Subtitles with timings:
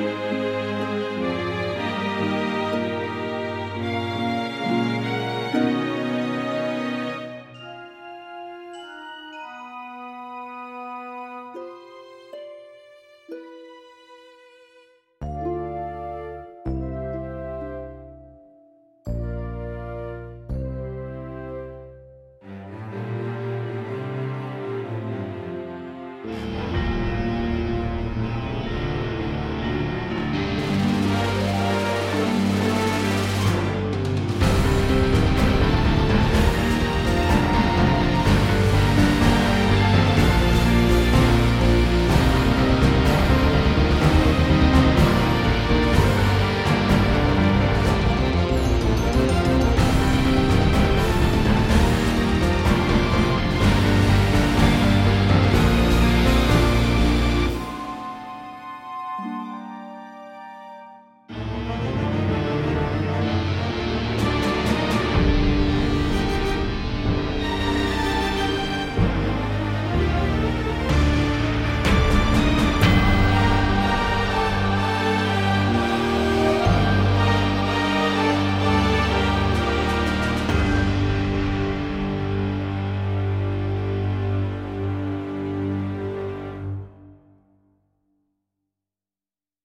[0.00, 0.40] Yeah.